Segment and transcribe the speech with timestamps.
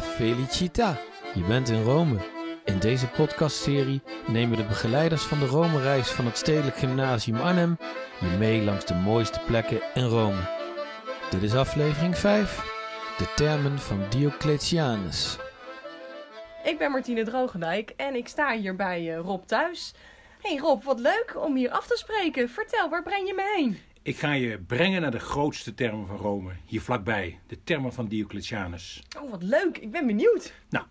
[0.00, 0.96] Felicita!
[1.34, 2.16] Je bent in Rome.
[2.64, 7.76] In deze podcastserie nemen de begeleiders van de Rome-reis van het Stedelijk Gymnasium Arnhem
[8.20, 10.40] je mee langs de mooiste plekken in Rome.
[11.30, 12.58] Dit is aflevering 5,
[13.18, 15.36] de termen van Diocletianus.
[16.64, 19.94] Ik ben Martine Drogendijk en ik sta hier bij eh, Rob thuis.
[20.40, 22.48] Hey Rob, wat leuk om hier af te spreken.
[22.48, 23.78] Vertel, waar breng je me heen?
[24.04, 28.06] Ik ga je brengen naar de grootste termen van Rome, hier vlakbij, de termen van
[28.06, 29.02] Diocletianus.
[29.18, 29.78] Oh, wat leuk.
[29.78, 30.54] Ik ben benieuwd.
[30.68, 30.84] Nou,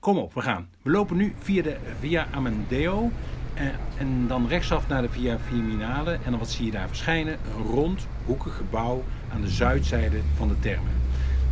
[0.00, 0.68] kom op, we gaan.
[0.82, 3.10] We lopen nu via de Via Amendeo
[3.54, 3.66] eh,
[3.98, 6.12] en dan rechtsaf naar de Via Viminale.
[6.12, 7.38] En dan wat zie je daar verschijnen?
[7.56, 10.92] Een rond, hoekig gebouw aan de zuidzijde van de termen.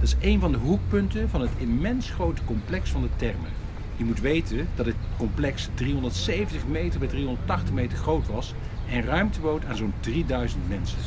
[0.01, 3.51] Dat is een van de hoekpunten van het immens grote complex van de termen.
[3.99, 8.55] Je moet weten dat het complex 370 meter bij 380 meter groot was
[8.91, 10.99] en ruimte bood aan zo'n 3000 mensen.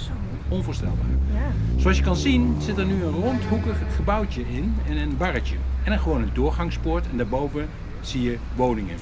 [0.48, 1.06] Onvoorstelbaar.
[1.34, 1.80] Ja.
[1.82, 5.56] Zoals je kan zien zit er nu een rondhoekig gebouwtje in en een barretje.
[5.84, 7.68] En dan gewoon een doorgangspoort en daarboven
[8.02, 8.96] zie je woningen.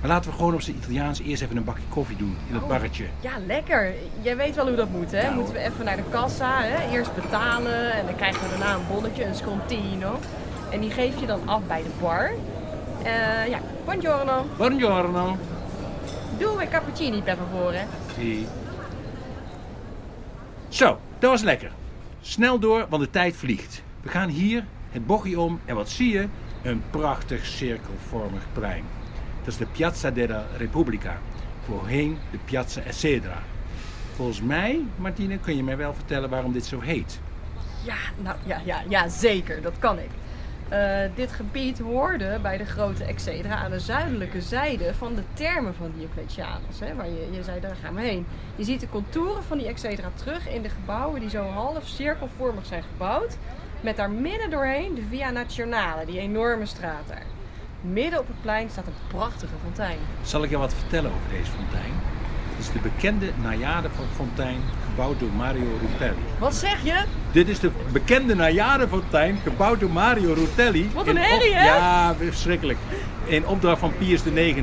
[0.00, 2.62] Maar laten we gewoon op zijn Italiaans eerst even een bakje koffie doen in het
[2.62, 2.68] Oh.
[2.68, 3.04] barretje.
[3.20, 3.92] Ja, lekker.
[4.22, 5.22] Jij weet wel hoe dat moet, hè?
[5.22, 5.34] Nou.
[5.34, 6.90] Moeten we even naar de kassa, hè?
[6.96, 10.18] Eerst betalen en dan krijgen we daarna een bonnetje, een scontino.
[10.70, 12.30] En die geef je dan af bij de bar.
[13.04, 14.46] Eh, ja, buongiorno.
[14.56, 15.36] Buongiorno.
[16.38, 17.86] Doe een cappuccini per favore.
[18.18, 18.46] Zie.
[20.68, 21.70] Zo, dat was lekker.
[22.20, 23.82] Snel door, want de tijd vliegt.
[24.02, 26.28] We gaan hier het bochtje om en wat zie je?
[26.62, 28.84] Een prachtig cirkelvormig plein.
[29.38, 31.18] Dat is de Piazza della Repubblica.
[31.64, 33.42] Voorheen de Piazza Eccedra.
[34.14, 37.20] Volgens mij, Martine, kun je mij wel vertellen waarom dit zo heet.
[37.84, 39.62] Ja, nou ja, ja, ja zeker.
[39.62, 40.10] Dat kan ik.
[40.68, 45.74] Eh, dit gebied hoorde bij de grote Excedra aan de zuidelijke zijde van de termen
[45.74, 46.80] van Diocletianus.
[46.80, 48.26] Hè, waar je, je zei, daar gaan we heen.
[48.56, 52.66] Je ziet de contouren van die Excedra terug in de gebouwen die zo half cirkelvormig
[52.66, 53.36] zijn gebouwd.
[53.80, 57.26] Met daar midden doorheen de Via Nazionale, die enorme straat daar.
[57.80, 59.98] Midden op het plein staat een prachtige fontein.
[60.22, 61.92] Zal ik je wat vertellen over deze fontein?
[62.56, 66.20] Het is de bekende Najade fontein, gebouwd door Mario Rutelli.
[66.38, 67.04] Wat zeg je?
[67.32, 70.90] Dit is de bekende Najade-fontein, gebouwd door Mario Rutelli.
[70.94, 71.64] Wat een herrie, hè?
[71.64, 72.78] Ja, verschrikkelijk.
[73.24, 74.60] In opdracht van Pius IX.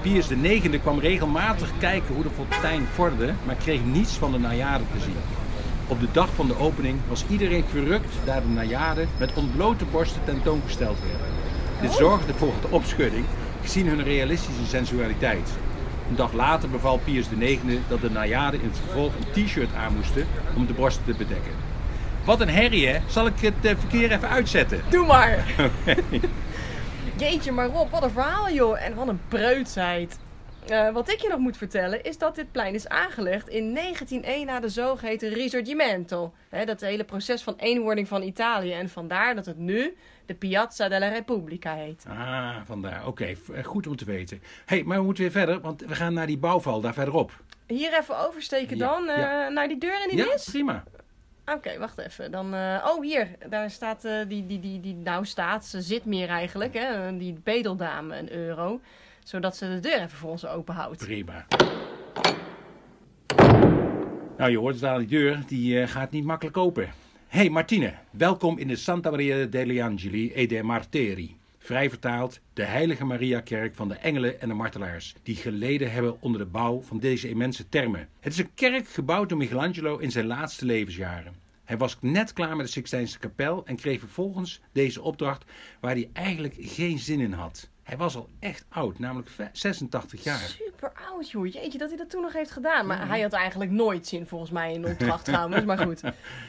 [0.00, 4.84] Pius IX kwam regelmatig kijken hoe de fontein vorderde, maar kreeg niets van de Najade
[4.92, 5.16] te zien.
[5.86, 10.24] Op de dag van de opening was iedereen verrukt daar de Najade met ontblote borsten
[10.24, 11.26] tentoongesteld werden.
[11.80, 13.24] Dit zorgde voor de opschudding,
[13.62, 15.50] gezien hun realistische sensualiteit.
[16.08, 19.94] Een dag later beval Pius IX dat de Najade in het vervolg een t-shirt aan
[19.94, 20.26] moesten
[20.56, 21.52] om de borsten te bedekken.
[22.24, 22.98] Wat een herrie, hè?
[23.06, 24.82] Zal ik het eh, verkeer even uitzetten?
[24.90, 25.46] Doe maar!
[27.18, 28.84] Jeetje, maar Rob, wat een verhaal joh.
[28.84, 30.18] En wat een preutsheid.
[30.68, 34.46] Eh, wat ik je nog moet vertellen is dat dit plein is aangelegd in 1901
[34.46, 36.32] na de zogeheten Risorgimento.
[36.64, 38.72] Dat hele proces van eenwording van Italië.
[38.72, 39.96] En vandaar dat het nu
[40.28, 42.04] de Piazza della Repubblica heet.
[42.08, 43.06] Ah, vandaar.
[43.06, 43.24] Oké,
[43.54, 44.42] eh, goed om te weten.
[44.64, 47.32] hey, maar we moeten weer verder, want we gaan naar die bouwval daar verderop.
[47.66, 49.48] Hier even oversteken Ja, dan eh, ja.
[49.48, 50.48] naar die deur in die Ja, nis.
[50.50, 50.84] prima.
[51.46, 52.30] Oké, wacht even.
[52.30, 53.28] Dan, eh, oh, hier.
[53.48, 57.16] Daar staat die, die, die, die, nou staat, ze zit meer eigenlijk, hè.
[57.16, 58.80] Die bedeldame een euro.
[59.24, 61.04] Zodat ze de deur even voor ons open houdt.
[61.04, 61.46] Prima.
[64.36, 66.88] Nou, je hoort het aan die deur, die gaat niet makkelijk open.
[67.28, 71.36] Hey, Martine, welkom in de Santa Maria degli Angeli e dei Martiri.
[71.58, 76.40] Vrij vertaald, de Heilige Mariakerk van de engelen en de martelaars, die geleden hebben onder
[76.40, 78.08] de bouw van deze immense termen.
[78.20, 81.34] Het is een kerk gebouwd door Michelangelo in zijn laatste levensjaren.
[81.64, 85.44] Hij was net klaar met de Sixtijnse kapel en kreeg vervolgens deze opdracht
[85.80, 87.70] waar hij eigenlijk geen zin in had.
[87.88, 90.38] Hij was al echt oud, namelijk ve- 86 jaar.
[90.38, 91.46] Super oud, joh.
[91.46, 92.86] Jeetje, dat hij dat toen nog heeft gedaan.
[92.86, 95.64] Maar hij had eigenlijk nooit zin, volgens mij, in opdracht trouwens.
[95.68, 96.00] Maar goed.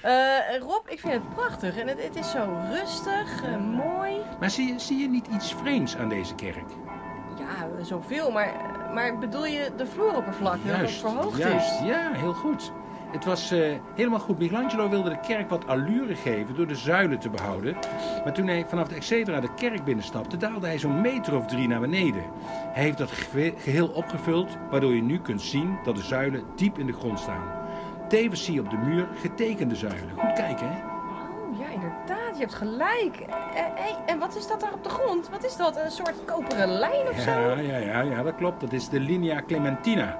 [0.02, 1.78] Eh, Rob, ik vind het prachtig.
[1.78, 4.16] En het, het is zo rustig, eh, mooi.
[4.40, 6.70] Maar zie je, zie je niet iets vreemds aan deze kerk?
[7.40, 8.32] Ja, zoveel.
[8.32, 8.54] Maar,
[8.94, 10.68] maar bedoel je de vloeroppervlakte?
[10.68, 11.72] Dat het verhoogd juist.
[11.82, 11.86] is?
[11.88, 12.72] Ja, heel goed.
[13.12, 13.60] Het was eh,
[13.96, 14.40] helemaal goed.
[14.40, 17.74] Michelangelo wilde de kerk wat allure geven door de zuilen te behouden.
[18.24, 21.68] Maar toen hij vanaf de Excedra de kerk binnenstapte, daalde hij zo'n meter of drie
[21.68, 22.24] naar beneden.
[22.74, 26.78] Hij heeft dat ge- geheel opgevuld, waardoor je nu kunt zien dat de zuilen diep
[26.80, 27.44] in de grond staan.
[28.08, 30.10] Tevens zie je op de muur getekende zuilen.
[30.18, 30.78] Goed kijken, hè?
[31.52, 32.34] Oh, ja, inderdaad.
[32.34, 33.20] Je hebt gelijk.
[33.54, 33.64] Eh,
[34.06, 35.30] en wat is dat daar op de grond?
[35.30, 35.78] Wat is dat?
[35.78, 37.32] Een soort koperen lijn of zo?
[37.32, 38.62] Ja, ja, ja, ja, dat klopt.
[38.62, 40.20] Dat is de linea Clementina.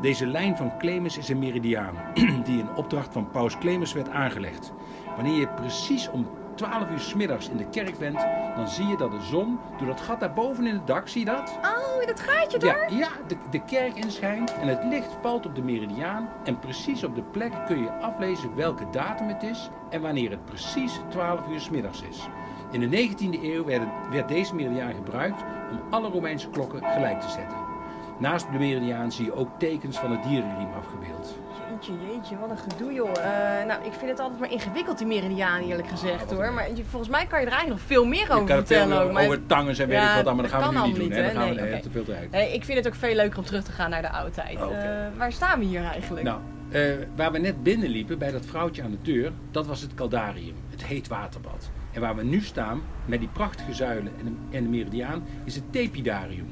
[0.00, 1.94] Deze lijn van Clemens is een meridiaan
[2.44, 4.72] die in opdracht van Paus Clemens werd aangelegd.
[5.14, 8.26] Wanneer je precies om 12 uur 's middags in de kerk bent,
[8.56, 11.26] dan zie je dat de zon door dat gat daarboven in het dak, zie je
[11.26, 11.58] dat?
[11.62, 12.92] Oh, in dat gaatje daar?
[12.92, 16.28] Ja, ja de, de kerk inschijnt en het licht valt op de meridiaan.
[16.44, 20.44] En precies op de plek kun je aflezen welke datum het is en wanneer het
[20.44, 22.28] precies 12 uur 's middags is.
[22.70, 27.28] In de 19e eeuw werd, werd deze meridiaan gebruikt om alle Romeinse klokken gelijk te
[27.28, 27.67] zetten.
[28.18, 31.38] Naast de meridiaan zie je ook tekens van het dierenriem afgebeeld.
[31.70, 33.08] Jeetje, jeetje, wat een gedoe joh.
[33.10, 36.52] Eh, nou, ik vind het altijd maar ingewikkeld die meridiaan eerlijk gezegd Ja, hoor.
[36.52, 39.12] Maar volgens mij kan je er eigenlijk nog veel meer over vertellen ook.
[39.12, 41.10] maar- over tangen en weet Ja, ik wat allemaal, dat gaan we nu niet doen.
[41.10, 41.22] Hè?
[41.22, 41.82] Dan gaan we Nee, oké.
[41.82, 42.30] te veel te uit.
[42.30, 44.62] Nee, ik vind het ook veel leuker om terug te gaan naar de oudheid.
[44.62, 44.74] Oké.
[44.74, 46.24] Eh, waar staan we hier eigenlijk?
[46.24, 46.38] Nou,
[46.70, 46.82] eh,
[47.16, 50.84] waar we net binnenliepen bij dat vrouwtje aan de deur, dat was het Caldarium, het
[50.84, 51.70] heet waterbad.
[51.92, 55.54] En waar we nu staan, met die prachtige zuilen en de, en de meridiaan, is
[55.54, 56.46] het Tepidarium,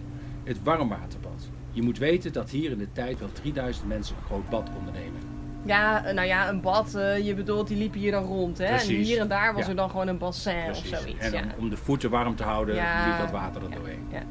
[0.46, 1.48] het warmwaterbad.
[1.72, 5.20] Je moet weten dat hier in de tijd wel 3000 mensen een groot bad ondernemen.
[5.64, 8.64] Ja, eh, nou ja, een bad, eh, je bedoelt, die liepen hier dan rond hè?
[8.64, 9.68] En hier en daar was Ja.
[9.68, 10.92] er dan gewoon een bassin Precies.
[10.92, 11.20] of zoiets.
[11.24, 11.42] En ja.
[11.58, 13.06] om, de voeten warm te houden, Ja.
[13.08, 14.06] liep dat water er doorheen.
[14.10, 14.22] Ja.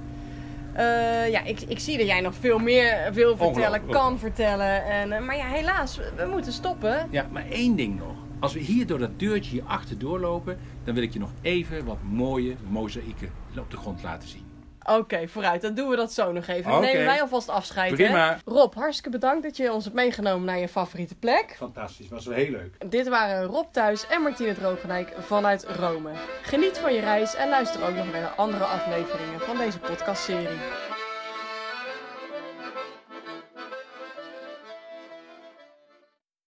[0.74, 4.86] Eh, ja, ik, ik zie dat jij nog veel meer wil vertellen, kan vertellen.
[4.86, 7.08] En, maar ja, helaas, we, we moeten stoppen.
[7.12, 8.16] Ja, maar één ding nog.
[8.40, 11.86] Als we hier door dat deurtje hier achter doorlopen, dan wil ik je nog even
[11.86, 14.44] wat mooie mozaïeken op de grond laten zien.
[14.86, 15.62] Oké, vooruit.
[15.62, 16.72] Dan doen we dat zo nog even.
[16.72, 16.86] Dan Oké.
[16.86, 17.90] nemen wij alvast afscheid.
[17.90, 17.96] hè?
[17.96, 18.38] Prima.
[18.46, 21.54] Rob, hartstikke bedankt dat je ons hebt meegenomen naar je favoriete plek.
[21.58, 22.76] Fantastisch, was wel heel leuk.
[22.92, 26.10] Dit waren Rob Thuis en Martine Drogendijk vanuit Rome.
[26.42, 30.58] Geniet van je reis en luister ook nog naar de andere afleveringen van deze podcastserie.